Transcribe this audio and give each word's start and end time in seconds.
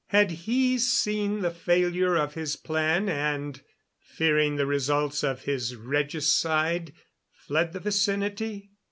Had 0.07 0.31
he 0.31 0.79
seen 0.79 1.41
the 1.41 1.51
failure 1.51 2.15
of 2.15 2.33
his 2.33 2.55
plan 2.55 3.07
and, 3.07 3.61
fearing 3.99 4.55
the 4.55 4.65
results 4.65 5.23
of 5.23 5.43
his 5.43 5.75
regicide, 5.75 6.91
fled 7.29 7.73
the 7.73 7.79
vicinity? 7.81 8.71